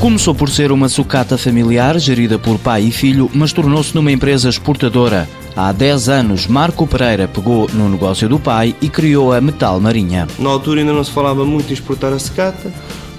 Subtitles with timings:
[0.00, 4.48] Começou por ser uma sucata familiar gerida por pai e filho, mas tornou-se numa empresa
[4.48, 5.28] exportadora.
[5.54, 10.26] Há 10 anos, Marco Pereira pegou no negócio do pai e criou a Metal Marinha.
[10.38, 12.72] Na altura ainda não se falava muito em exportar a secata,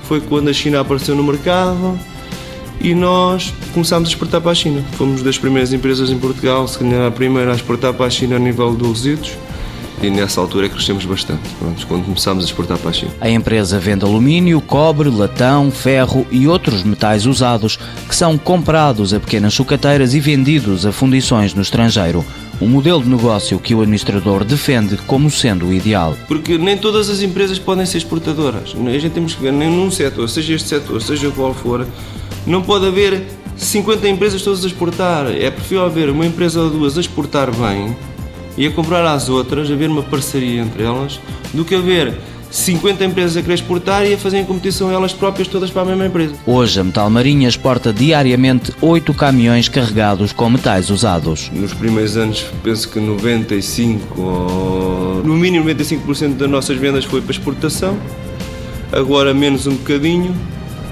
[0.06, 2.00] foi quando a China apareceu no mercado
[2.80, 4.84] e nós começámos a exportar para a China.
[4.94, 8.38] Fomos das primeiras empresas em Portugal, se calhar a primeira a exportar para a China
[8.38, 9.38] a nível de resíduos
[10.04, 13.12] e nessa altura crescemos bastante, pronto, quando começámos a exportar para a China.
[13.22, 19.20] A empresa vende alumínio, cobre, latão, ferro e outros metais usados que são comprados a
[19.20, 22.26] pequenas sucateiras e vendidos a fundições no estrangeiro.
[22.60, 26.16] Um modelo de negócio que o administrador defende como sendo o ideal.
[26.28, 28.76] Porque nem todas as empresas podem ser exportadoras.
[28.76, 31.88] A gente temos que ver, nem num setor, seja este setor, seja qual for,
[32.46, 33.24] não pode haver
[33.58, 35.28] 50 empresas todas a exportar.
[35.28, 37.96] É preferível haver uma empresa ou duas a exportar bem
[38.58, 41.20] e a comprar às outras, haver uma parceria entre elas,
[41.54, 42.18] do que haver
[42.52, 46.06] 50 empresas a querer exportar e a fazerem competição elas próprias todas para a mesma
[46.06, 46.34] empresa.
[46.46, 51.50] Hoje a Metal Marinha exporta diariamente 8 caminhões carregados com metais usados.
[51.54, 57.32] Nos primeiros anos penso que 95 ou no mínimo 95% das nossas vendas foi para
[57.32, 57.98] exportação.
[58.92, 60.36] Agora menos um bocadinho,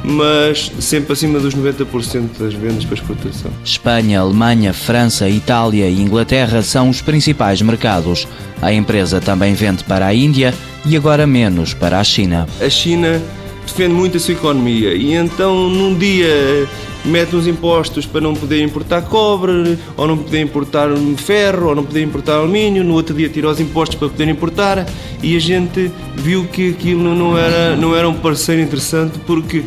[0.04, 3.52] mas sempre acima dos 90% das vendas para exportação.
[3.64, 8.28] Espanha, Alemanha, França, Itália e Inglaterra são os principais mercados.
[8.62, 10.54] A empresa também vende para a Índia
[10.86, 12.48] e agora menos para a China.
[12.62, 13.22] A China
[13.66, 16.68] defende muito a sua economia e então num dia
[17.06, 21.84] mete uns impostos para não poder importar cobre, ou não poder importar ferro, ou não
[21.84, 24.86] poder importar alumínio, no outro dia tira os impostos para poder importar
[25.24, 29.64] e a gente viu que aquilo não era, não era um parceiro interessante porque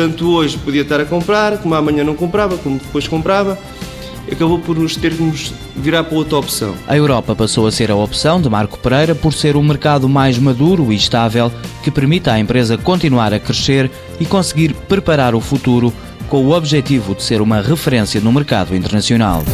[0.00, 3.58] tanto hoje podia estar a comprar, como amanhã não comprava, como depois comprava.
[4.32, 6.74] Acabou por nos ter que nos virar para outra opção.
[6.88, 10.38] A Europa passou a ser a opção de Marco Pereira por ser um mercado mais
[10.38, 15.92] maduro e estável que permita à empresa continuar a crescer e conseguir preparar o futuro
[16.30, 19.44] com o objetivo de ser uma referência no mercado internacional.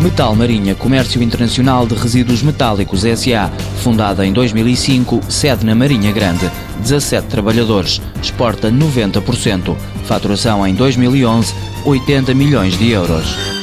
[0.00, 3.50] Metal Marinha Comércio Internacional de Resíduos Metálicos SA,
[3.82, 9.74] fundada em 2005, sede na Marinha Grande, 17 trabalhadores, exporta 90%,
[10.04, 11.54] faturação em 2011,
[11.84, 13.55] 80 milhões de euros.